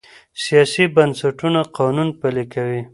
سیاسي 0.43 0.83
بنسټونه 0.95 1.59
قانون 1.77 2.07
پلي 2.19 2.45
کوي 2.53 2.81